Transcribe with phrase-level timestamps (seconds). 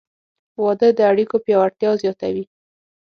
[0.61, 2.45] •واده د اړیکو پیاوړتیا زیاتوي.